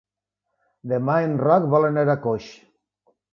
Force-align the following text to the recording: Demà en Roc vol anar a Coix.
Demà 0.93 1.17
en 1.25 1.35
Roc 1.43 1.67
vol 1.75 1.87
anar 1.91 2.07
a 2.15 2.17
Coix. 2.25 2.49